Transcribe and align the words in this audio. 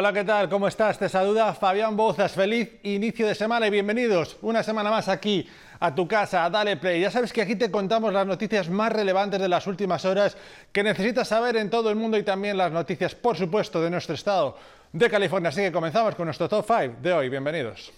Hola, 0.00 0.12
¿qué 0.12 0.22
tal? 0.22 0.48
¿Cómo 0.48 0.68
estás? 0.68 0.96
Te 0.96 1.08
saluda 1.08 1.52
Fabián 1.54 1.96
Bozas. 1.96 2.30
Feliz 2.30 2.70
inicio 2.84 3.26
de 3.26 3.34
semana 3.34 3.66
y 3.66 3.70
bienvenidos 3.70 4.36
una 4.42 4.62
semana 4.62 4.90
más 4.90 5.08
aquí 5.08 5.50
a 5.80 5.92
tu 5.92 6.06
casa, 6.06 6.44
a 6.44 6.50
Dale 6.50 6.76
Play. 6.76 7.00
Ya 7.00 7.10
sabes 7.10 7.32
que 7.32 7.42
aquí 7.42 7.56
te 7.56 7.68
contamos 7.68 8.12
las 8.12 8.24
noticias 8.24 8.68
más 8.68 8.92
relevantes 8.92 9.40
de 9.40 9.48
las 9.48 9.66
últimas 9.66 10.04
horas 10.04 10.36
que 10.70 10.84
necesitas 10.84 11.26
saber 11.26 11.56
en 11.56 11.68
todo 11.68 11.90
el 11.90 11.96
mundo 11.96 12.16
y 12.16 12.22
también 12.22 12.56
las 12.56 12.70
noticias, 12.70 13.16
por 13.16 13.36
supuesto, 13.36 13.82
de 13.82 13.90
nuestro 13.90 14.14
estado 14.14 14.56
de 14.92 15.10
California. 15.10 15.48
Así 15.48 15.62
que 15.62 15.72
comenzamos 15.72 16.14
con 16.14 16.26
nuestro 16.26 16.48
top 16.48 16.64
5 16.64 16.98
de 17.02 17.12
hoy. 17.12 17.28
Bienvenidos. 17.28 17.92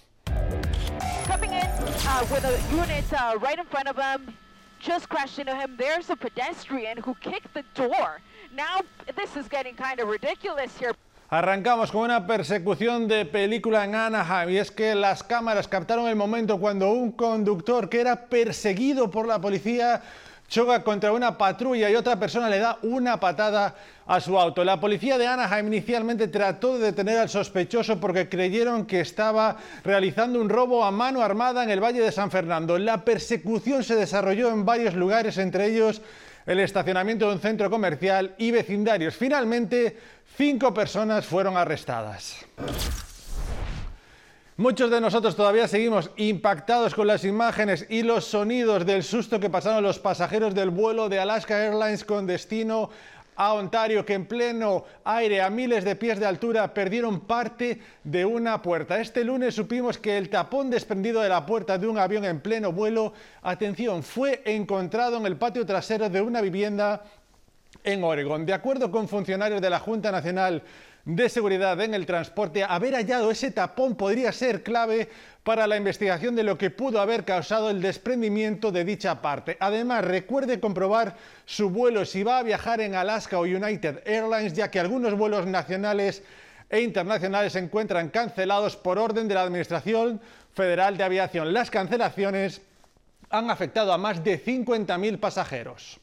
Now, 8.53 8.81
this 9.15 9.37
is 9.37 9.47
getting 9.47 9.75
kind 9.75 9.99
of 9.99 10.09
ridiculous 10.09 10.75
here. 10.79 10.95
Arrancamos 11.33 11.93
con 11.93 12.01
una 12.01 12.27
persecución 12.27 13.07
de 13.07 13.25
película 13.25 13.85
en 13.85 13.95
Anaheim 13.95 14.49
y 14.49 14.57
es 14.57 14.69
que 14.69 14.93
las 14.93 15.23
cámaras 15.23 15.65
captaron 15.65 16.09
el 16.09 16.17
momento 16.17 16.59
cuando 16.59 16.91
un 16.91 17.13
conductor 17.13 17.87
que 17.87 18.01
era 18.01 18.25
perseguido 18.25 19.09
por 19.09 19.25
la 19.25 19.39
policía 19.39 20.01
choca 20.49 20.83
contra 20.83 21.13
una 21.13 21.37
patrulla 21.37 21.89
y 21.89 21.95
otra 21.95 22.19
persona 22.19 22.49
le 22.49 22.59
da 22.59 22.79
una 22.81 23.17
patada 23.17 23.73
a 24.05 24.19
su 24.19 24.37
auto. 24.37 24.65
La 24.65 24.81
policía 24.81 25.17
de 25.17 25.25
Anaheim 25.25 25.67
inicialmente 25.67 26.27
trató 26.27 26.77
de 26.77 26.87
detener 26.87 27.19
al 27.19 27.29
sospechoso 27.29 27.97
porque 27.97 28.27
creyeron 28.27 28.85
que 28.85 28.99
estaba 28.99 29.55
realizando 29.85 30.41
un 30.41 30.49
robo 30.49 30.83
a 30.83 30.91
mano 30.91 31.21
armada 31.21 31.63
en 31.63 31.69
el 31.69 31.79
Valle 31.79 32.01
de 32.01 32.11
San 32.11 32.29
Fernando. 32.29 32.77
La 32.77 33.05
persecución 33.05 33.85
se 33.85 33.95
desarrolló 33.95 34.49
en 34.49 34.65
varios 34.65 34.95
lugares, 34.95 35.37
entre 35.37 35.67
ellos 35.67 36.01
el 36.45 36.59
estacionamiento 36.59 37.27
de 37.27 37.33
un 37.33 37.39
centro 37.39 37.69
comercial 37.69 38.35
y 38.37 38.51
vecindarios. 38.51 39.15
Finalmente, 39.15 39.97
cinco 40.37 40.73
personas 40.73 41.25
fueron 41.25 41.57
arrestadas. 41.57 42.45
Muchos 44.57 44.91
de 44.91 45.01
nosotros 45.01 45.35
todavía 45.35 45.67
seguimos 45.67 46.11
impactados 46.17 46.93
con 46.93 47.07
las 47.07 47.23
imágenes 47.25 47.87
y 47.89 48.03
los 48.03 48.25
sonidos 48.25 48.85
del 48.85 49.01
susto 49.01 49.39
que 49.39 49.49
pasaron 49.49 49.81
los 49.81 49.97
pasajeros 49.97 50.53
del 50.53 50.69
vuelo 50.69 51.09
de 51.09 51.19
Alaska 51.19 51.65
Airlines 51.65 52.05
con 52.05 52.27
destino 52.27 52.91
a 53.35 53.53
Ontario, 53.53 54.05
que 54.05 54.13
en 54.13 54.25
pleno 54.25 54.85
aire 55.03 55.41
a 55.41 55.49
miles 55.49 55.83
de 55.83 55.95
pies 55.95 56.19
de 56.19 56.25
altura 56.25 56.73
perdieron 56.73 57.21
parte 57.21 57.79
de 58.03 58.25
una 58.25 58.61
puerta. 58.61 58.99
Este 58.99 59.23
lunes 59.23 59.55
supimos 59.55 59.97
que 59.97 60.17
el 60.17 60.29
tapón 60.29 60.69
desprendido 60.69 61.21
de 61.21 61.29
la 61.29 61.45
puerta 61.45 61.77
de 61.77 61.87
un 61.87 61.97
avión 61.97 62.25
en 62.25 62.41
pleno 62.41 62.71
vuelo, 62.71 63.13
atención, 63.41 64.03
fue 64.03 64.41
encontrado 64.45 65.17
en 65.17 65.25
el 65.25 65.37
patio 65.37 65.65
trasero 65.65 66.09
de 66.09 66.21
una 66.21 66.41
vivienda 66.41 67.03
en 67.83 68.03
Oregon. 68.03 68.45
De 68.45 68.53
acuerdo 68.53 68.91
con 68.91 69.07
funcionarios 69.07 69.61
de 69.61 69.69
la 69.69 69.79
Junta 69.79 70.11
Nacional 70.11 70.61
de 71.05 71.29
Seguridad 71.29 71.79
en 71.81 71.93
el 71.93 72.05
Transporte, 72.05 72.63
haber 72.63 72.93
hallado 72.93 73.31
ese 73.31 73.51
tapón 73.51 73.95
podría 73.95 74.31
ser 74.31 74.63
clave 74.63 75.09
para 75.43 75.65
la 75.65 75.77
investigación 75.77 76.35
de 76.35 76.43
lo 76.43 76.57
que 76.57 76.69
pudo 76.69 77.01
haber 77.01 77.25
causado 77.25 77.69
el 77.69 77.81
desprendimiento 77.81 78.71
de 78.71 78.85
dicha 78.85 79.21
parte. 79.21 79.57
Además, 79.59 80.05
recuerde 80.05 80.59
comprobar 80.59 81.15
su 81.45 81.69
vuelo 81.69 82.05
si 82.05 82.23
va 82.23 82.37
a 82.37 82.43
viajar 82.43 82.81
en 82.81 82.95
Alaska 82.95 83.39
o 83.39 83.43
United 83.43 84.03
Airlines, 84.05 84.53
ya 84.53 84.69
que 84.69 84.79
algunos 84.79 85.15
vuelos 85.15 85.47
nacionales 85.47 86.23
e 86.69 86.81
internacionales 86.81 87.53
se 87.53 87.59
encuentran 87.59 88.09
cancelados 88.09 88.77
por 88.77 88.99
orden 88.99 89.27
de 89.27 89.35
la 89.35 89.41
Administración 89.41 90.21
Federal 90.53 90.97
de 90.97 91.03
Aviación. 91.03 91.53
Las 91.53 91.71
cancelaciones 91.71 92.61
han 93.29 93.49
afectado 93.49 93.91
a 93.93 93.97
más 93.97 94.23
de 94.23 94.43
50.000 94.43 95.19
pasajeros. 95.19 95.99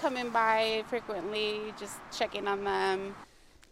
Coming 0.00 0.30
by 0.30 0.84
frequently, 0.88 1.72
just 1.78 1.98
checking 2.10 2.46
on 2.46 2.64
them. 2.64 3.14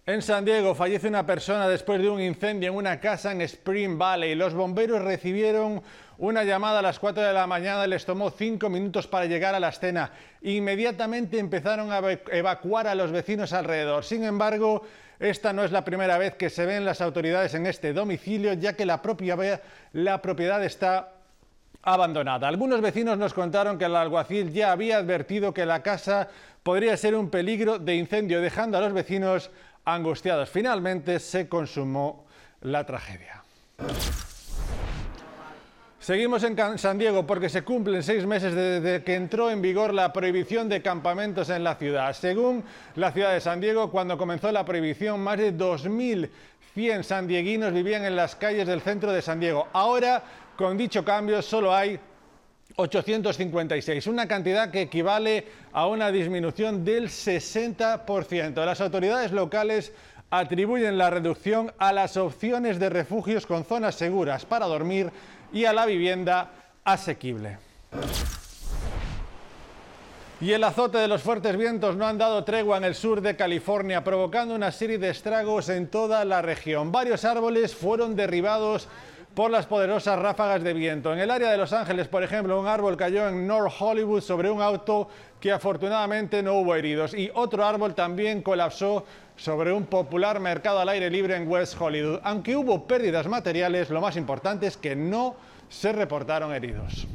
En 0.06 0.22
San 0.22 0.44
Diego 0.44 0.74
fallece 0.74 1.08
una 1.08 1.26
persona 1.26 1.68
después 1.68 2.00
de 2.00 2.08
un 2.08 2.20
incendio 2.20 2.70
en 2.70 2.76
una 2.76 3.00
casa 3.00 3.32
en 3.32 3.40
Spring 3.40 3.98
Valley. 3.98 4.36
Los 4.36 4.54
bomberos 4.54 5.02
recibieron 5.02 5.82
una 6.18 6.44
llamada 6.44 6.78
a 6.78 6.82
las 6.82 7.00
4 7.00 7.24
de 7.24 7.32
la 7.32 7.48
mañana, 7.48 7.88
les 7.88 8.04
tomó 8.04 8.30
5 8.30 8.68
minutos 8.68 9.08
para 9.08 9.26
llegar 9.26 9.56
a 9.56 9.60
la 9.60 9.70
escena. 9.70 10.12
Inmediatamente 10.42 11.40
empezaron 11.40 11.90
a 11.90 12.00
evacuar 12.30 12.86
a 12.86 12.94
los 12.94 13.10
vecinos 13.10 13.52
alrededor. 13.52 14.04
Sin 14.04 14.22
embargo, 14.22 14.82
esta 15.18 15.52
no 15.52 15.64
es 15.64 15.72
la 15.72 15.84
primera 15.84 16.18
vez 16.18 16.36
que 16.36 16.50
se 16.50 16.66
ven 16.66 16.84
las 16.84 17.00
autoridades 17.00 17.54
en 17.54 17.66
este 17.66 17.92
domicilio, 17.92 18.52
ya 18.52 18.74
que 18.74 18.86
la, 18.86 19.02
propia, 19.02 19.60
la 19.92 20.22
propiedad 20.22 20.62
está 20.64 21.15
abandonada. 21.86 22.48
Algunos 22.48 22.80
vecinos 22.80 23.16
nos 23.16 23.32
contaron 23.32 23.78
que 23.78 23.84
el 23.84 23.96
alguacil 23.96 24.52
ya 24.52 24.72
había 24.72 24.98
advertido 24.98 25.54
que 25.54 25.64
la 25.64 25.82
casa 25.82 26.28
podría 26.62 26.96
ser 26.96 27.14
un 27.14 27.30
peligro 27.30 27.78
de 27.78 27.94
incendio, 27.94 28.40
dejando 28.40 28.76
a 28.76 28.80
los 28.80 28.92
vecinos 28.92 29.50
angustiados. 29.84 30.50
Finalmente 30.50 31.20
se 31.20 31.48
consumó 31.48 32.26
la 32.60 32.84
tragedia. 32.84 33.44
Seguimos 36.00 36.42
en 36.42 36.78
San 36.78 36.98
Diego 36.98 37.24
porque 37.24 37.48
se 37.48 37.62
cumplen 37.62 38.02
seis 38.02 38.26
meses 38.26 38.54
desde 38.54 39.04
que 39.04 39.14
entró 39.14 39.50
en 39.50 39.62
vigor 39.62 39.94
la 39.94 40.12
prohibición 40.12 40.68
de 40.68 40.82
campamentos 40.82 41.50
en 41.50 41.62
la 41.62 41.76
ciudad. 41.76 42.12
Según 42.12 42.64
la 42.96 43.12
ciudad 43.12 43.32
de 43.32 43.40
San 43.40 43.60
Diego, 43.60 43.92
cuando 43.92 44.18
comenzó 44.18 44.50
la 44.50 44.64
prohibición, 44.64 45.20
más 45.20 45.38
de 45.38 45.56
2.100 45.56 47.02
sandieguinos 47.02 47.72
vivían 47.72 48.04
en 48.04 48.16
las 48.16 48.34
calles 48.34 48.66
del 48.66 48.80
centro 48.80 49.12
de 49.12 49.22
San 49.22 49.40
Diego. 49.40 49.68
Ahora, 49.72 50.22
con 50.56 50.76
dicho 50.76 51.04
cambio, 51.04 51.42
solo 51.42 51.74
hay 51.74 51.98
856, 52.76 54.06
una 54.06 54.26
cantidad 54.26 54.70
que 54.70 54.82
equivale 54.82 55.46
a 55.72 55.86
una 55.86 56.10
disminución 56.10 56.84
del 56.84 57.08
60%. 57.08 58.64
Las 58.64 58.80
autoridades 58.80 59.32
locales 59.32 59.92
atribuyen 60.30 60.98
la 60.98 61.10
reducción 61.10 61.72
a 61.78 61.92
las 61.92 62.16
opciones 62.16 62.78
de 62.78 62.90
refugios 62.90 63.46
con 63.46 63.64
zonas 63.64 63.94
seguras 63.94 64.44
para 64.44 64.66
dormir 64.66 65.10
y 65.52 65.64
a 65.64 65.72
la 65.72 65.86
vivienda 65.86 66.50
asequible. 66.84 67.58
Y 70.38 70.52
el 70.52 70.64
azote 70.64 70.98
de 70.98 71.08
los 71.08 71.22
fuertes 71.22 71.56
vientos 71.56 71.96
no 71.96 72.06
han 72.06 72.18
dado 72.18 72.44
tregua 72.44 72.76
en 72.76 72.84
el 72.84 72.94
sur 72.94 73.22
de 73.22 73.36
California, 73.36 74.04
provocando 74.04 74.54
una 74.54 74.70
serie 74.70 74.98
de 74.98 75.08
estragos 75.08 75.70
en 75.70 75.88
toda 75.88 76.26
la 76.26 76.42
región. 76.42 76.92
Varios 76.92 77.24
árboles 77.24 77.74
fueron 77.74 78.16
derribados 78.16 78.86
por 79.36 79.50
las 79.50 79.66
poderosas 79.66 80.18
ráfagas 80.18 80.62
de 80.64 80.72
viento. 80.72 81.12
En 81.12 81.18
el 81.18 81.30
área 81.30 81.50
de 81.50 81.58
Los 81.58 81.74
Ángeles, 81.74 82.08
por 82.08 82.22
ejemplo, 82.22 82.58
un 82.58 82.66
árbol 82.66 82.96
cayó 82.96 83.28
en 83.28 83.46
North 83.46 83.70
Hollywood 83.78 84.22
sobre 84.22 84.50
un 84.50 84.62
auto 84.62 85.10
que 85.38 85.52
afortunadamente 85.52 86.42
no 86.42 86.54
hubo 86.54 86.74
heridos 86.74 87.12
y 87.12 87.30
otro 87.34 87.62
árbol 87.66 87.94
también 87.94 88.40
colapsó 88.40 89.04
sobre 89.36 89.72
un 89.72 89.84
popular 89.84 90.40
mercado 90.40 90.80
al 90.80 90.88
aire 90.88 91.10
libre 91.10 91.36
en 91.36 91.46
West 91.46 91.78
Hollywood. 91.78 92.20
Aunque 92.22 92.56
hubo 92.56 92.86
pérdidas 92.86 93.26
materiales, 93.26 93.90
lo 93.90 94.00
más 94.00 94.16
importante 94.16 94.68
es 94.68 94.78
que 94.78 94.96
no 94.96 95.36
se 95.68 95.92
reportaron 95.92 96.54
heridos. 96.54 97.06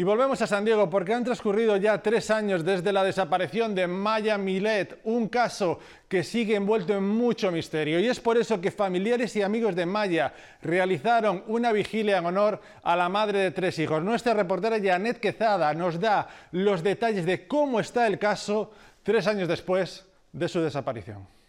Y 0.00 0.02
volvemos 0.02 0.40
a 0.40 0.46
San 0.46 0.64
Diego 0.64 0.88
porque 0.88 1.12
han 1.12 1.24
transcurrido 1.24 1.76
ya 1.76 2.00
tres 2.00 2.30
años 2.30 2.64
desde 2.64 2.90
la 2.90 3.04
desaparición 3.04 3.74
de 3.74 3.86
Maya 3.86 4.38
Milet, 4.38 4.98
un 5.04 5.28
caso 5.28 5.78
que 6.08 6.24
sigue 6.24 6.54
envuelto 6.54 6.94
en 6.94 7.06
mucho 7.06 7.52
misterio. 7.52 8.00
Y 8.00 8.06
es 8.06 8.18
por 8.18 8.38
eso 8.38 8.62
que 8.62 8.70
familiares 8.70 9.36
y 9.36 9.42
amigos 9.42 9.76
de 9.76 9.84
Maya 9.84 10.32
realizaron 10.62 11.44
una 11.48 11.70
vigilia 11.70 12.16
en 12.16 12.24
honor 12.24 12.62
a 12.82 12.96
la 12.96 13.10
madre 13.10 13.40
de 13.40 13.50
tres 13.50 13.78
hijos. 13.78 14.02
Nuestra 14.02 14.32
reportera 14.32 14.80
Janet 14.82 15.20
Quezada 15.20 15.74
nos 15.74 16.00
da 16.00 16.28
los 16.52 16.82
detalles 16.82 17.26
de 17.26 17.46
cómo 17.46 17.78
está 17.78 18.06
el 18.06 18.18
caso 18.18 18.70
tres 19.02 19.26
años 19.26 19.48
después 19.48 20.06
de 20.32 20.48
su 20.48 20.62
desaparición. 20.62 21.39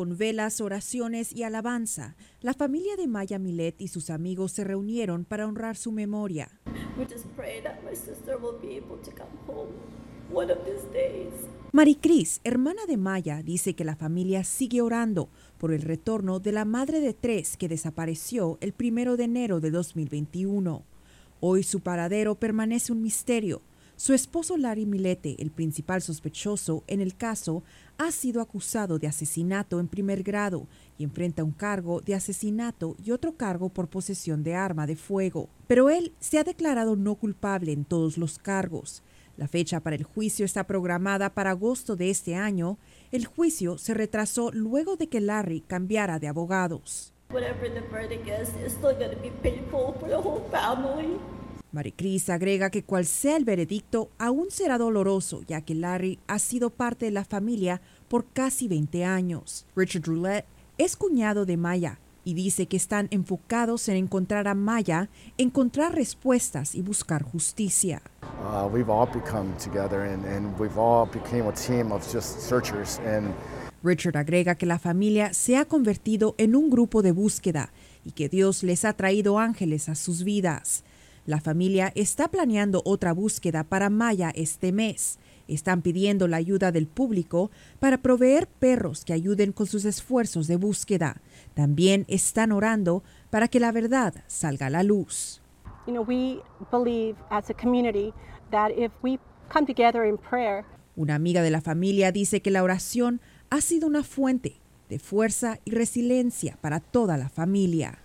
Con 0.00 0.16
velas, 0.16 0.62
oraciones 0.62 1.30
y 1.36 1.42
alabanza, 1.42 2.16
la 2.40 2.54
familia 2.54 2.96
de 2.96 3.06
Maya 3.06 3.38
Milet 3.38 3.82
y 3.82 3.88
sus 3.88 4.08
amigos 4.08 4.50
se 4.52 4.64
reunieron 4.64 5.26
para 5.26 5.46
honrar 5.46 5.76
su 5.76 5.92
memoria. 5.92 6.48
Maricris, 11.72 12.40
hermana 12.44 12.86
de 12.88 12.96
Maya, 12.96 13.42
dice 13.42 13.74
que 13.74 13.84
la 13.84 13.94
familia 13.94 14.42
sigue 14.42 14.80
orando 14.80 15.28
por 15.58 15.70
el 15.70 15.82
retorno 15.82 16.40
de 16.40 16.52
la 16.52 16.64
madre 16.64 17.00
de 17.00 17.12
tres 17.12 17.58
que 17.58 17.68
desapareció 17.68 18.56
el 18.62 18.72
primero 18.72 19.18
de 19.18 19.24
enero 19.24 19.60
de 19.60 19.70
2021. 19.70 20.82
Hoy 21.40 21.62
su 21.62 21.80
paradero 21.80 22.36
permanece 22.36 22.90
un 22.90 23.02
misterio. 23.02 23.60
Su 24.00 24.14
esposo 24.14 24.56
Larry 24.56 24.86
Milete, 24.86 25.36
el 25.40 25.50
principal 25.50 26.00
sospechoso 26.00 26.84
en 26.86 27.02
el 27.02 27.18
caso, 27.18 27.62
ha 27.98 28.10
sido 28.12 28.40
acusado 28.40 28.98
de 28.98 29.06
asesinato 29.06 29.78
en 29.78 29.88
primer 29.88 30.22
grado 30.22 30.66
y 30.96 31.04
enfrenta 31.04 31.44
un 31.44 31.50
cargo 31.50 32.00
de 32.00 32.14
asesinato 32.14 32.96
y 33.04 33.10
otro 33.10 33.36
cargo 33.36 33.68
por 33.68 33.88
posesión 33.88 34.42
de 34.42 34.54
arma 34.54 34.86
de 34.86 34.96
fuego. 34.96 35.50
Pero 35.66 35.90
él 35.90 36.14
se 36.18 36.38
ha 36.38 36.44
declarado 36.44 36.96
no 36.96 37.14
culpable 37.14 37.72
en 37.72 37.84
todos 37.84 38.16
los 38.16 38.38
cargos. 38.38 39.02
La 39.36 39.48
fecha 39.48 39.80
para 39.80 39.96
el 39.96 40.04
juicio 40.04 40.46
está 40.46 40.64
programada 40.64 41.34
para 41.34 41.50
agosto 41.50 41.94
de 41.94 42.08
este 42.08 42.36
año. 42.36 42.78
El 43.12 43.26
juicio 43.26 43.76
se 43.76 43.92
retrasó 43.92 44.50
luego 44.50 44.96
de 44.96 45.10
que 45.10 45.20
Larry 45.20 45.60
cambiara 45.60 46.18
de 46.18 46.28
abogados. 46.28 47.12
Maricris 51.72 52.28
agrega 52.30 52.70
que 52.70 52.82
cual 52.82 53.06
sea 53.06 53.36
el 53.36 53.44
veredicto, 53.44 54.10
aún 54.18 54.50
será 54.50 54.76
doloroso, 54.76 55.42
ya 55.46 55.60
que 55.60 55.74
Larry 55.74 56.18
ha 56.26 56.38
sido 56.38 56.70
parte 56.70 57.06
de 57.06 57.12
la 57.12 57.24
familia 57.24 57.80
por 58.08 58.26
casi 58.26 58.66
20 58.66 59.04
años. 59.04 59.66
Richard 59.76 60.04
Roulette 60.04 60.46
es 60.78 60.96
cuñado 60.96 61.46
de 61.46 61.56
Maya 61.56 62.00
y 62.24 62.34
dice 62.34 62.66
que 62.66 62.76
están 62.76 63.08
enfocados 63.10 63.88
en 63.88 63.96
encontrar 63.96 64.48
a 64.48 64.54
Maya, 64.54 65.08
encontrar 65.38 65.94
respuestas 65.94 66.74
y 66.74 66.82
buscar 66.82 67.22
justicia. 67.22 68.02
Uh, 68.22 68.66
we've 68.66 68.90
all 68.90 69.06
become 69.06 69.52
together 69.62 70.02
and, 70.02 70.24
and 70.26 70.58
we've 70.58 70.78
all 70.78 71.06
became 71.06 71.48
a 71.48 71.52
team 71.52 71.92
of 71.92 72.02
just 72.12 72.40
searchers 72.40 72.98
and 73.06 73.32
Richard 73.82 74.16
agrega 74.16 74.56
que 74.56 74.66
la 74.66 74.78
familia 74.78 75.32
se 75.32 75.56
ha 75.56 75.64
convertido 75.64 76.34
en 76.36 76.54
un 76.54 76.68
grupo 76.68 77.00
de 77.00 77.12
búsqueda 77.12 77.72
y 78.04 78.12
que 78.12 78.28
Dios 78.28 78.62
les 78.62 78.84
ha 78.84 78.92
traído 78.92 79.38
ángeles 79.38 79.88
a 79.88 79.94
sus 79.94 80.22
vidas. 80.22 80.84
La 81.30 81.40
familia 81.40 81.92
está 81.94 82.26
planeando 82.26 82.82
otra 82.84 83.12
búsqueda 83.12 83.62
para 83.62 83.88
Maya 83.88 84.32
este 84.34 84.72
mes. 84.72 85.20
Están 85.46 85.80
pidiendo 85.80 86.26
la 86.26 86.38
ayuda 86.38 86.72
del 86.72 86.88
público 86.88 87.52
para 87.78 87.98
proveer 87.98 88.48
perros 88.48 89.04
que 89.04 89.12
ayuden 89.12 89.52
con 89.52 89.68
sus 89.68 89.84
esfuerzos 89.84 90.48
de 90.48 90.56
búsqueda. 90.56 91.20
También 91.54 92.04
están 92.08 92.50
orando 92.50 93.04
para 93.30 93.46
que 93.46 93.60
la 93.60 93.70
verdad 93.70 94.24
salga 94.26 94.66
a 94.66 94.70
la 94.70 94.82
luz. 94.82 95.40
You 95.86 95.92
know, 95.92 96.04
we 96.04 96.42
believe 96.72 97.14
as 97.30 97.48
a 97.48 97.54
community 97.54 98.12
that 98.50 98.72
if 98.76 98.90
we 99.00 99.20
come 99.52 99.64
together 99.64 100.04
in 100.04 100.18
prayer, 100.18 100.64
Una 100.96 101.14
amiga 101.14 101.42
de 101.42 101.50
la 101.50 101.60
familia 101.60 102.10
dice 102.10 102.42
que 102.42 102.50
la 102.50 102.64
oración 102.64 103.20
ha 103.50 103.60
sido 103.60 103.86
una 103.86 104.02
fuente 104.02 104.56
de 104.88 104.98
fuerza 104.98 105.60
y 105.64 105.70
resiliencia 105.70 106.58
para 106.60 106.80
toda 106.80 107.16
la 107.16 107.28
familia. 107.28 107.99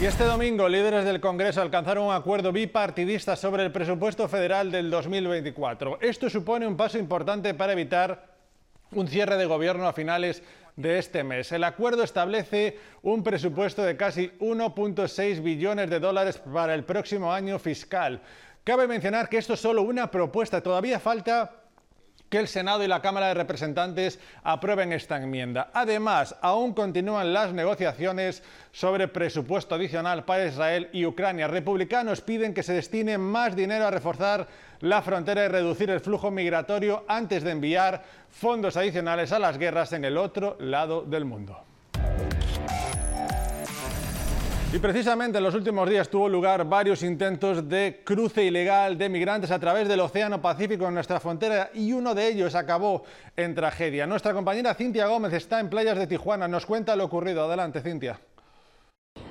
Y 0.00 0.06
este 0.06 0.24
domingo, 0.24 0.66
líderes 0.66 1.04
del 1.04 1.20
Congreso 1.20 1.60
alcanzaron 1.60 2.06
un 2.06 2.14
acuerdo 2.14 2.52
bipartidista 2.52 3.36
sobre 3.36 3.64
el 3.64 3.70
presupuesto 3.70 4.26
federal 4.28 4.72
del 4.72 4.88
2024. 4.90 5.98
Esto 6.00 6.30
supone 6.30 6.66
un 6.66 6.74
paso 6.74 6.96
importante 6.96 7.52
para 7.52 7.74
evitar 7.74 8.30
un 8.92 9.06
cierre 9.08 9.36
de 9.36 9.44
gobierno 9.44 9.86
a 9.86 9.92
finales 9.92 10.42
de 10.74 10.98
este 10.98 11.22
mes. 11.22 11.52
El 11.52 11.64
acuerdo 11.64 12.02
establece 12.02 12.78
un 13.02 13.22
presupuesto 13.22 13.82
de 13.82 13.98
casi 13.98 14.30
1.6 14.40 15.42
billones 15.42 15.90
de 15.90 16.00
dólares 16.00 16.38
para 16.38 16.74
el 16.74 16.84
próximo 16.84 17.30
año 17.30 17.58
fiscal. 17.58 18.22
Cabe 18.64 18.88
mencionar 18.88 19.28
que 19.28 19.36
esto 19.36 19.52
es 19.52 19.60
solo 19.60 19.82
una 19.82 20.10
propuesta, 20.10 20.62
todavía 20.62 20.98
falta 20.98 21.59
que 22.30 22.38
el 22.38 22.48
Senado 22.48 22.82
y 22.84 22.88
la 22.88 23.02
Cámara 23.02 23.26
de 23.26 23.34
Representantes 23.34 24.18
aprueben 24.44 24.92
esta 24.92 25.16
enmienda. 25.16 25.70
Además, 25.74 26.36
aún 26.40 26.72
continúan 26.72 27.34
las 27.34 27.52
negociaciones 27.52 28.42
sobre 28.72 29.08
presupuesto 29.08 29.74
adicional 29.74 30.24
para 30.24 30.46
Israel 30.46 30.88
y 30.92 31.04
Ucrania. 31.04 31.48
Republicanos 31.48 32.20
piden 32.20 32.54
que 32.54 32.62
se 32.62 32.72
destine 32.72 33.18
más 33.18 33.56
dinero 33.56 33.86
a 33.86 33.90
reforzar 33.90 34.46
la 34.78 35.02
frontera 35.02 35.44
y 35.44 35.48
reducir 35.48 35.90
el 35.90 36.00
flujo 36.00 36.30
migratorio 36.30 37.04
antes 37.08 37.42
de 37.42 37.50
enviar 37.50 38.04
fondos 38.30 38.76
adicionales 38.76 39.32
a 39.32 39.40
las 39.40 39.58
guerras 39.58 39.92
en 39.92 40.04
el 40.04 40.16
otro 40.16 40.56
lado 40.60 41.02
del 41.02 41.24
mundo. 41.24 41.69
Y 44.72 44.78
precisamente 44.78 45.38
en 45.38 45.42
los 45.42 45.56
últimos 45.56 45.90
días 45.90 46.08
tuvo 46.08 46.28
lugar 46.28 46.64
varios 46.64 47.02
intentos 47.02 47.68
de 47.68 48.02
cruce 48.04 48.44
ilegal 48.44 48.96
de 48.96 49.08
migrantes 49.08 49.50
a 49.50 49.58
través 49.58 49.88
del 49.88 49.98
Océano 49.98 50.40
Pacífico 50.40 50.86
en 50.86 50.94
nuestra 50.94 51.18
frontera 51.18 51.70
y 51.74 51.92
uno 51.92 52.14
de 52.14 52.28
ellos 52.28 52.54
acabó 52.54 53.02
en 53.36 53.56
tragedia. 53.56 54.06
Nuestra 54.06 54.32
compañera 54.32 54.74
Cintia 54.74 55.08
Gómez 55.08 55.32
está 55.32 55.58
en 55.58 55.70
playas 55.70 55.98
de 55.98 56.06
Tijuana. 56.06 56.46
Nos 56.46 56.66
cuenta 56.66 56.94
lo 56.94 57.06
ocurrido. 57.06 57.42
Adelante, 57.46 57.80
Cintia. 57.80 58.20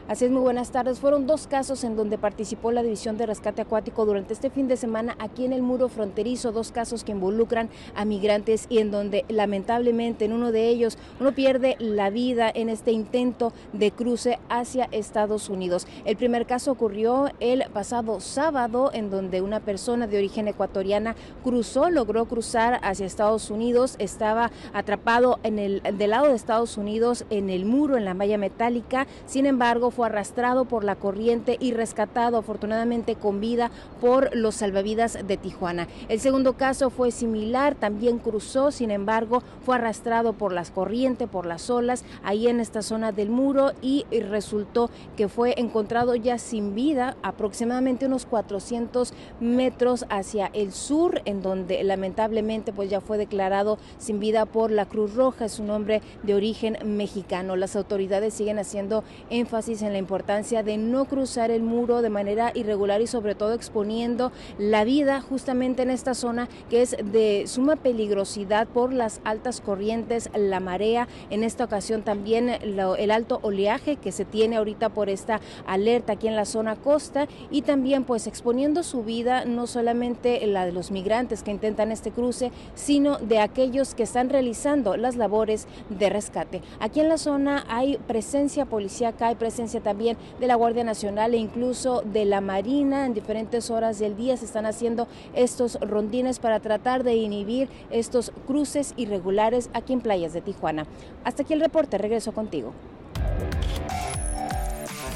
Así 0.10 0.26
es, 0.26 0.32
muy 0.32 0.42
buenas 0.42 0.72
tardes. 0.72 1.00
Fueron 1.00 1.28
dos 1.28 1.46
casos 1.46 1.84
en 1.84 1.96
donde 1.96 2.18
participó 2.18 2.72
la 2.72 2.82
División 2.82 3.16
de 3.20 3.28
Rescate 3.28 3.62
Acuático 3.62 4.08
durante 4.08 4.34
este 4.34 4.50
fin 4.50 4.68
de 4.68 4.76
semana 4.76 5.16
aquí 5.20 5.46
en 5.46 5.54
el 5.54 5.62
muro 5.62 5.88
fronterizo, 5.88 6.52
dos 6.52 6.72
casos 6.72 7.04
que 7.04 7.12
involucran 7.12 7.70
a 7.94 8.06
migrantes 8.06 8.66
y 8.70 8.80
en 8.80 8.90
donde 8.90 9.24
lamentablemente 9.30 10.26
en 10.26 10.34
uno 10.34 10.52
de 10.52 10.68
ellos 10.68 10.98
uno 11.20 11.34
pierde 11.34 11.76
la 11.78 12.10
vida 12.10 12.50
en 12.52 12.70
este 12.70 12.92
intento 12.92 13.54
de 13.72 13.92
cruce 13.92 14.40
hacia 14.50 14.86
Estados 14.86 15.48
Unidos. 15.48 15.86
El 16.06 16.18
primer 16.18 16.48
caso 16.48 16.72
ocurrió 16.72 17.30
el 17.40 17.66
pasado 17.72 18.20
sábado 18.20 18.90
en 18.92 19.12
donde 19.12 19.44
una 19.44 19.60
persona 19.60 20.08
de 20.08 20.18
origen 20.18 20.48
ecuatoriana 20.48 21.16
cruzó, 21.44 21.92
logró 21.92 22.26
cruzar 22.26 22.80
hacia 22.82 23.06
Estados 23.06 23.52
Unidos, 23.52 23.94
estaba 24.00 24.50
atrapado 24.74 25.38
en 25.44 25.60
el 25.60 25.84
del 25.84 26.10
lado 26.10 26.30
de 26.30 26.36
Estados 26.36 26.78
Unidos 26.78 27.26
en 27.30 27.52
el 27.52 27.66
muro, 27.66 27.96
en 27.96 28.06
la 28.06 28.16
malla 28.16 28.40
metálica, 28.40 29.06
sin 29.28 29.46
embargo 29.46 29.92
fue 30.00 30.08
arrastrado 30.08 30.64
por 30.64 30.86
la 30.86 30.96
corriente 30.96 31.58
y 31.60 31.74
rescatado 31.74 32.38
afortunadamente 32.38 33.16
con 33.16 33.42
vida 33.42 33.70
por 34.00 34.34
los 34.34 34.56
salvavidas 34.56 35.18
de 35.28 35.36
Tijuana. 35.36 35.90
El 36.08 36.22
segundo 36.22 36.54
caso 36.54 36.90
fue 36.90 37.12
similar, 37.12 37.76
también 37.76 38.18
cruzó, 38.18 38.72
sin 38.72 38.92
embargo 38.92 39.44
fue 39.66 39.76
arrastrado 39.76 40.32
por 40.32 40.54
las 40.54 40.72
corrientes, 40.72 41.28
por 41.28 41.46
las 41.46 41.70
olas, 41.70 42.06
ahí 42.24 42.48
en 42.48 42.62
esta 42.62 42.82
zona 42.82 43.12
del 43.12 43.30
muro 43.30 43.74
y 43.82 44.06
resultó 44.10 44.90
que 45.18 45.28
fue 45.28 45.56
encontrado 45.58 46.16
ya 46.16 46.38
sin 46.38 46.76
vida 46.76 47.18
aproximadamente 47.22 48.06
unos 48.06 48.26
400 48.26 49.14
metros 49.42 50.06
hacia 50.10 50.46
el 50.54 50.72
sur, 50.72 51.22
en 51.26 51.42
donde 51.42 51.84
lamentablemente 51.84 52.72
pues 52.72 52.90
ya 52.90 53.02
fue 53.02 53.18
declarado 53.18 53.78
sin 53.98 54.22
vida 54.22 54.46
por 54.46 54.72
la 54.72 54.86
Cruz 54.86 55.16
Roja, 55.16 55.44
es 55.44 55.60
un 55.60 55.70
hombre 55.72 56.02
de 56.24 56.36
origen 56.36 56.78
mexicano. 56.86 57.58
Las 57.58 57.76
autoridades 57.76 58.34
siguen 58.34 58.60
haciendo 58.60 59.04
énfasis 59.30 59.82
en 59.82 59.89
la 59.94 60.00
importancia 60.00 60.64
de 60.64 60.78
no 60.78 61.06
cruzar 61.06 61.52
el 61.52 61.64
muro 61.64 62.02
de 62.02 62.10
manera 62.10 62.52
irregular 62.54 63.02
y 63.02 63.08
sobre 63.08 63.36
todo 63.36 63.54
exponiendo 63.54 64.32
la 64.58 64.84
vida 64.84 65.22
justamente 65.22 65.84
en 65.84 65.90
esta 65.90 66.14
zona 66.14 66.48
que 66.70 66.82
es 66.82 66.96
de 67.04 67.46
suma 67.48 67.76
peligrosidad 67.76 68.68
por 68.68 68.94
las 68.94 69.22
altas 69.24 69.62
corrientes, 69.62 70.30
la 70.36 70.60
marea, 70.60 71.08
en 71.30 71.44
esta 71.44 71.64
ocasión 71.64 72.02
también 72.02 72.50
el 72.50 73.12
alto 73.12 73.40
oleaje 73.42 73.96
que 73.96 74.12
se 74.12 74.26
tiene 74.26 74.58
ahorita 74.58 74.90
por 74.90 75.10
esta 75.10 75.42
alerta 75.66 76.14
aquí 76.14 76.28
en 76.28 76.36
la 76.36 76.46
zona 76.46 76.76
costa 76.76 77.28
y 77.52 77.62
también 77.62 78.04
pues 78.04 78.28
exponiendo 78.28 78.84
su 78.84 79.04
vida 79.04 79.46
no 79.46 79.68
solamente 79.68 80.46
la 80.48 80.66
de 80.66 80.72
los 80.72 80.92
migrantes 80.92 81.44
que 81.44 81.52
intentan 81.52 81.92
este 81.92 82.12
cruce, 82.12 82.52
sino 82.76 83.18
de 83.18 83.40
aquellos 83.40 83.96
que 83.96 84.04
están 84.04 84.30
realizando 84.30 84.98
las 84.98 85.16
labores 85.16 85.68
de 85.90 86.10
rescate. 86.10 86.62
Aquí 86.80 87.00
en 87.00 87.10
la 87.10 87.18
zona 87.18 87.66
hay 87.68 87.98
presencia 88.08 88.66
policíaca, 88.66 89.28
hay 89.28 89.36
presencia 89.70 89.82
también 89.82 90.18
de 90.40 90.48
la 90.48 90.56
Guardia 90.56 90.84
Nacional 90.84 91.34
e 91.34 91.38
incluso 91.38 92.02
de 92.02 92.26
la 92.26 92.42
Marina. 92.42 93.06
En 93.06 93.14
diferentes 93.14 93.70
horas 93.70 94.00
del 94.00 94.16
día 94.18 94.36
se 94.36 94.46
están 94.46 94.66
haciendo 94.66 95.08
estos 95.36 95.80
rondines 95.82 96.40
para 96.40 96.60
tratar 96.60 97.04
de 97.04 97.16
inhibir 97.16 97.70
estos 97.92 98.32
cruces 98.48 98.94
irregulares 98.98 99.70
aquí 99.74 99.94
en 99.94 100.02
playas 100.02 100.34
de 100.34 100.42
Tijuana. 100.42 100.86
Hasta 101.24 101.44
aquí 101.44 101.54
el 101.54 101.60
reporte, 101.60 101.98
regreso 101.98 102.32
contigo. 102.32 102.74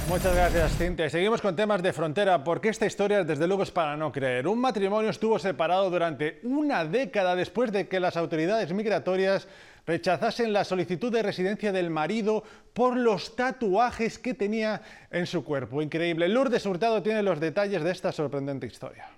Muchas 0.09 0.35
gracias, 0.35 0.77
Cintia. 0.77 1.05
Y 1.05 1.09
seguimos 1.09 1.41
con 1.41 1.55
temas 1.55 1.81
de 1.81 1.93
frontera, 1.93 2.43
porque 2.43 2.69
esta 2.69 2.85
historia, 2.85 3.23
desde 3.23 3.47
luego, 3.47 3.63
es 3.63 3.71
para 3.71 3.95
no 3.95 4.11
creer. 4.11 4.47
Un 4.47 4.59
matrimonio 4.59 5.09
estuvo 5.09 5.39
separado 5.39 5.89
durante 5.89 6.39
una 6.43 6.85
década 6.85 7.35
después 7.35 7.71
de 7.71 7.87
que 7.87 7.99
las 7.99 8.17
autoridades 8.17 8.71
migratorias 8.73 9.47
rechazasen 9.85 10.53
la 10.53 10.63
solicitud 10.63 11.11
de 11.11 11.23
residencia 11.23 11.71
del 11.71 11.89
marido 11.89 12.43
por 12.73 12.97
los 12.97 13.35
tatuajes 13.35 14.17
que 14.17 14.33
tenía 14.33 14.81
en 15.11 15.25
su 15.25 15.43
cuerpo. 15.43 15.81
Increíble. 15.81 16.27
Lourdes 16.29 16.65
Hurtado 16.65 17.03
tiene 17.03 17.23
los 17.23 17.39
detalles 17.39 17.83
de 17.83 17.91
esta 17.91 18.11
sorprendente 18.11 18.67
historia. 18.67 19.09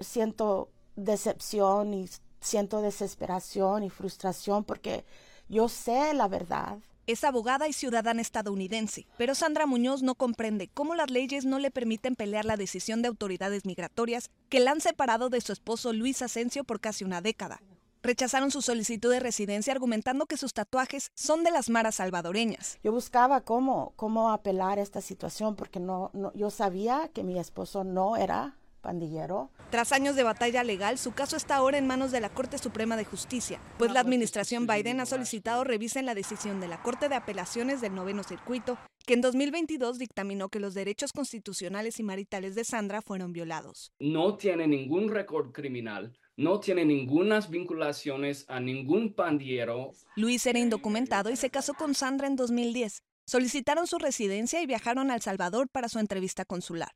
Siento 0.00 0.70
decepción 0.96 1.94
y 1.94 2.08
siento 2.40 2.82
desesperación 2.82 3.84
y 3.84 3.90
frustración 3.90 4.64
porque 4.64 5.04
yo 5.48 5.68
sé 5.68 6.14
la 6.14 6.28
verdad. 6.28 6.78
Es 7.06 7.22
abogada 7.22 7.68
y 7.68 7.74
ciudadana 7.74 8.22
estadounidense, 8.22 9.06
pero 9.18 9.34
Sandra 9.34 9.66
Muñoz 9.66 10.02
no 10.02 10.14
comprende 10.14 10.70
cómo 10.72 10.94
las 10.94 11.10
leyes 11.10 11.44
no 11.44 11.58
le 11.58 11.70
permiten 11.70 12.16
pelear 12.16 12.46
la 12.46 12.56
decisión 12.56 13.02
de 13.02 13.08
autoridades 13.08 13.66
migratorias 13.66 14.30
que 14.48 14.60
la 14.60 14.70
han 14.70 14.80
separado 14.80 15.28
de 15.28 15.42
su 15.42 15.52
esposo 15.52 15.92
Luis 15.92 16.22
Asensio 16.22 16.64
por 16.64 16.80
casi 16.80 17.04
una 17.04 17.20
década. 17.20 17.60
Rechazaron 18.04 18.50
su 18.50 18.62
solicitud 18.62 19.10
de 19.10 19.18
residencia 19.18 19.72
argumentando 19.72 20.26
que 20.26 20.36
sus 20.36 20.52
tatuajes 20.52 21.10
son 21.14 21.42
de 21.42 21.50
las 21.50 21.70
maras 21.70 21.96
salvadoreñas. 21.96 22.78
Yo 22.84 22.92
buscaba 22.92 23.40
cómo, 23.40 23.94
cómo 23.96 24.30
apelar 24.30 24.78
a 24.78 24.82
esta 24.82 25.00
situación 25.00 25.56
porque 25.56 25.80
no, 25.80 26.10
no, 26.12 26.32
yo 26.34 26.50
sabía 26.50 27.10
que 27.12 27.24
mi 27.24 27.38
esposo 27.38 27.82
no 27.82 28.16
era 28.16 28.56
pandillero. 28.82 29.50
Tras 29.70 29.92
años 29.92 30.14
de 30.14 30.22
batalla 30.22 30.62
legal, 30.62 30.98
su 30.98 31.12
caso 31.12 31.36
está 31.36 31.56
ahora 31.56 31.78
en 31.78 31.86
manos 31.86 32.12
de 32.12 32.20
la 32.20 32.28
Corte 32.28 32.58
Suprema 32.58 32.98
de 32.98 33.06
Justicia, 33.06 33.58
pues 33.78 33.90
la 33.90 34.00
administración 34.00 34.66
Biden 34.66 35.00
ha 35.00 35.06
solicitado 35.06 35.64
revisen 35.64 36.04
la 36.04 36.14
decisión 36.14 36.60
de 36.60 36.68
la 36.68 36.82
Corte 36.82 37.08
de 37.08 37.14
Apelaciones 37.14 37.80
del 37.80 37.94
Noveno 37.94 38.22
Circuito, 38.22 38.76
que 39.06 39.14
en 39.14 39.22
2022 39.22 39.98
dictaminó 39.98 40.50
que 40.50 40.60
los 40.60 40.74
derechos 40.74 41.12
constitucionales 41.12 41.98
y 41.98 42.02
maritales 42.02 42.54
de 42.54 42.64
Sandra 42.64 43.00
fueron 43.00 43.32
violados. 43.32 43.90
No 43.98 44.36
tiene 44.36 44.66
ningún 44.68 45.08
récord 45.08 45.52
criminal, 45.52 46.14
no 46.36 46.60
tiene 46.60 46.84
ninguna 46.84 47.40
vinculaciones 47.40 48.44
a 48.48 48.60
ningún 48.60 49.14
pandillero. 49.14 49.92
Luis 50.16 50.46
era 50.46 50.58
indocumentado 50.58 51.30
y 51.30 51.36
se 51.36 51.50
casó 51.50 51.74
con 51.74 51.94
Sandra 51.94 52.26
en 52.26 52.36
2010. 52.36 53.02
Solicitaron 53.26 53.86
su 53.86 53.98
residencia 53.98 54.60
y 54.60 54.66
viajaron 54.66 55.10
a 55.10 55.14
El 55.14 55.22
Salvador 55.22 55.68
para 55.68 55.88
su 55.88 55.98
entrevista 55.98 56.44
consular. 56.44 56.92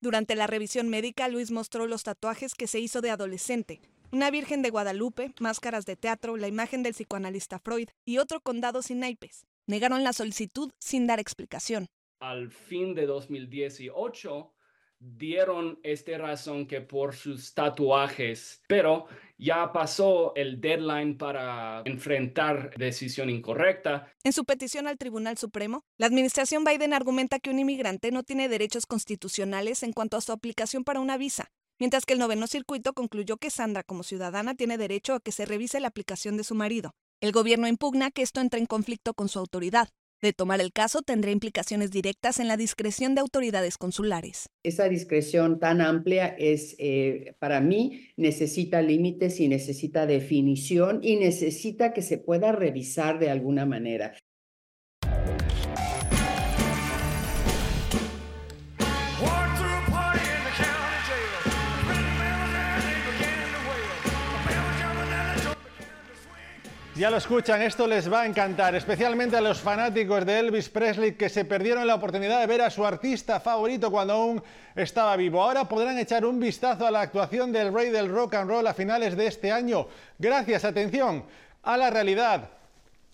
Durante 0.00 0.34
la 0.34 0.46
revisión 0.46 0.88
médica, 0.88 1.28
Luis 1.28 1.50
mostró 1.50 1.86
los 1.86 2.02
tatuajes 2.02 2.54
que 2.54 2.66
se 2.66 2.80
hizo 2.80 3.00
de 3.00 3.10
adolescente. 3.10 3.80
Una 4.12 4.30
Virgen 4.30 4.62
de 4.62 4.70
Guadalupe, 4.70 5.34
máscaras 5.40 5.84
de 5.84 5.96
teatro, 5.96 6.36
la 6.36 6.48
imagen 6.48 6.82
del 6.82 6.94
psicoanalista 6.94 7.58
Freud 7.58 7.88
y 8.04 8.18
otro 8.18 8.40
condado 8.40 8.82
sin 8.82 9.00
naipes. 9.00 9.46
Negaron 9.66 10.04
la 10.04 10.12
solicitud 10.12 10.70
sin 10.78 11.06
dar 11.06 11.18
explicación. 11.18 11.86
Al 12.20 12.50
fin 12.50 12.94
de 12.94 13.06
2018 13.06 14.52
dieron 14.98 15.78
esta 15.82 16.16
razón 16.18 16.66
que 16.66 16.80
por 16.80 17.14
sus 17.14 17.54
tatuajes, 17.54 18.62
pero 18.66 19.06
ya 19.38 19.72
pasó 19.72 20.32
el 20.36 20.60
deadline 20.60 21.18
para 21.18 21.82
enfrentar 21.84 22.70
decisión 22.76 23.30
incorrecta. 23.30 24.12
En 24.24 24.32
su 24.32 24.44
petición 24.44 24.86
al 24.86 24.98
Tribunal 24.98 25.36
Supremo, 25.38 25.84
la 25.98 26.06
administración 26.06 26.64
Biden 26.64 26.92
argumenta 26.92 27.38
que 27.38 27.50
un 27.50 27.58
inmigrante 27.58 28.10
no 28.10 28.22
tiene 28.22 28.48
derechos 28.48 28.86
constitucionales 28.86 29.82
en 29.82 29.92
cuanto 29.92 30.16
a 30.16 30.20
su 30.20 30.32
aplicación 30.32 30.84
para 30.84 31.00
una 31.00 31.18
visa, 31.18 31.50
mientras 31.78 32.06
que 32.06 32.14
el 32.14 32.18
noveno 32.18 32.46
circuito 32.46 32.94
concluyó 32.94 33.36
que 33.36 33.50
Sandra 33.50 33.82
como 33.82 34.02
ciudadana 34.02 34.54
tiene 34.54 34.78
derecho 34.78 35.14
a 35.14 35.20
que 35.20 35.32
se 35.32 35.44
revise 35.44 35.80
la 35.80 35.88
aplicación 35.88 36.36
de 36.36 36.44
su 36.44 36.54
marido. 36.54 36.92
El 37.20 37.32
gobierno 37.32 37.66
impugna 37.66 38.10
que 38.10 38.22
esto 38.22 38.40
entre 38.40 38.60
en 38.60 38.66
conflicto 38.66 39.14
con 39.14 39.28
su 39.28 39.38
autoridad. 39.38 39.88
De 40.26 40.32
tomar 40.32 40.60
el 40.60 40.72
caso 40.72 41.02
tendrá 41.02 41.30
implicaciones 41.30 41.92
directas 41.92 42.40
en 42.40 42.48
la 42.48 42.56
discreción 42.56 43.14
de 43.14 43.20
autoridades 43.20 43.78
consulares. 43.78 44.48
Esa 44.64 44.88
discreción 44.88 45.60
tan 45.60 45.80
amplia 45.80 46.26
es, 46.26 46.74
eh, 46.80 47.36
para 47.38 47.60
mí, 47.60 48.08
necesita 48.16 48.82
límites 48.82 49.38
y 49.38 49.46
necesita 49.46 50.04
definición 50.04 50.98
y 51.00 51.14
necesita 51.14 51.92
que 51.92 52.02
se 52.02 52.18
pueda 52.18 52.50
revisar 52.50 53.20
de 53.20 53.30
alguna 53.30 53.66
manera. 53.66 54.16
Ya 66.96 67.10
lo 67.10 67.18
escuchan, 67.18 67.60
esto 67.60 67.86
les 67.86 68.10
va 68.10 68.22
a 68.22 68.26
encantar, 68.26 68.74
especialmente 68.74 69.36
a 69.36 69.42
los 69.42 69.60
fanáticos 69.60 70.24
de 70.24 70.38
Elvis 70.38 70.70
Presley 70.70 71.12
que 71.12 71.28
se 71.28 71.44
perdieron 71.44 71.86
la 71.86 71.96
oportunidad 71.96 72.40
de 72.40 72.46
ver 72.46 72.62
a 72.62 72.70
su 72.70 72.86
artista 72.86 73.38
favorito 73.38 73.90
cuando 73.90 74.14
aún 74.14 74.42
estaba 74.74 75.14
vivo. 75.14 75.42
Ahora 75.42 75.66
podrán 75.66 75.98
echar 75.98 76.24
un 76.24 76.40
vistazo 76.40 76.86
a 76.86 76.90
la 76.90 77.02
actuación 77.02 77.52
del 77.52 77.74
rey 77.74 77.90
del 77.90 78.08
rock 78.08 78.36
and 78.36 78.48
roll 78.48 78.66
a 78.66 78.72
finales 78.72 79.14
de 79.14 79.26
este 79.26 79.52
año, 79.52 79.88
gracias, 80.18 80.64
atención, 80.64 81.24
a 81.64 81.76
la 81.76 81.90
realidad 81.90 82.48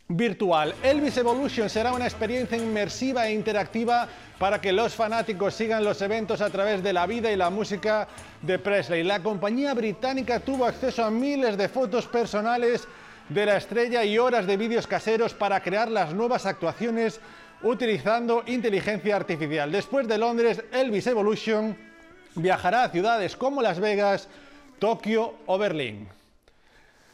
virtual. 0.06 0.76
Elvis 0.84 1.16
Evolution 1.16 1.68
será 1.68 1.92
una 1.92 2.04
experiencia 2.04 2.56
inmersiva 2.56 3.26
e 3.26 3.32
interactiva 3.32 4.06
para 4.38 4.60
que 4.60 4.70
los 4.70 4.94
fanáticos 4.94 5.54
sigan 5.54 5.82
los 5.82 6.00
eventos 6.02 6.40
a 6.40 6.50
través 6.50 6.84
de 6.84 6.92
la 6.92 7.06
vida 7.06 7.32
y 7.32 7.36
la 7.36 7.50
música 7.50 8.06
de 8.42 8.60
Presley. 8.60 9.02
La 9.02 9.20
compañía 9.20 9.74
británica 9.74 10.38
tuvo 10.38 10.66
acceso 10.66 11.04
a 11.04 11.10
miles 11.10 11.56
de 11.56 11.68
fotos 11.68 12.06
personales 12.06 12.86
de 13.29 13.47
la 13.47 13.57
estrella 13.57 14.05
y 14.05 14.19
horas 14.19 14.47
de 14.47 14.57
vídeos 14.57 14.87
caseros 14.87 15.35
para 15.35 15.62
crear 15.62 15.91
las 15.91 16.14
nuevas 16.14 16.47
actuaciones 16.47 17.21
utilizando 17.62 18.43
inteligencia 18.47 19.17
artificial. 19.17 19.71
Después 19.71 20.09
de 20.09 20.19
Londres, 20.19 20.62
Elvis 20.73 21.07
Evolution 21.07 21.76
viajará 22.35 22.85
a 22.85 22.88
ciudades 22.91 23.37
como 23.37 23.62
Las 23.62 23.79
Vegas, 23.79 24.29
Tokio 24.79 25.35
o 25.47 25.59
Berlín. 25.59 26.09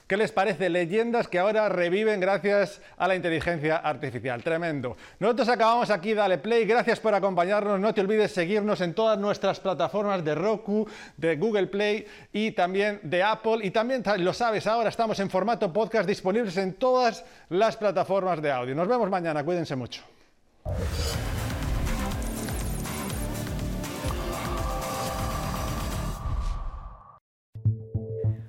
¿Qué 0.09 0.17
les 0.17 0.33
parece? 0.33 0.71
Leyendas 0.71 1.29
que 1.29 1.39
ahora 1.39 1.69
reviven 1.69 2.19
gracias 2.19 2.81
a 2.97 3.07
la 3.07 3.15
inteligencia 3.15 3.77
artificial. 3.77 4.43
Tremendo. 4.43 4.97
Nosotros 5.21 5.51
acabamos 5.51 5.91
aquí, 5.91 6.15
dale 6.15 6.39
play. 6.39 6.65
Gracias 6.65 6.99
por 6.99 7.15
acompañarnos. 7.15 7.79
No 7.79 7.93
te 7.93 8.01
olvides 8.01 8.33
seguirnos 8.33 8.81
en 8.81 8.95
todas 8.95 9.19
nuestras 9.19 9.61
plataformas 9.61 10.25
de 10.25 10.35
Roku, 10.35 10.89
de 11.19 11.37
Google 11.37 11.67
Play 11.67 12.07
y 12.33 12.53
también 12.53 13.01
de 13.03 13.23
Apple. 13.23 13.59
Y 13.61 13.71
también, 13.71 14.03
lo 14.21 14.33
sabes, 14.33 14.67
ahora 14.67 14.89
estamos 14.89 15.21
en 15.21 15.29
formato 15.29 15.71
podcast 15.71 16.09
disponibles 16.09 16.57
en 16.57 16.73
todas 16.73 17.23
las 17.51 17.77
plataformas 17.77 18.41
de 18.41 18.51
audio. 18.51 18.75
Nos 18.75 18.89
vemos 18.89 19.11
mañana. 19.11 19.45
Cuídense 19.45 19.77
mucho. 19.77 20.03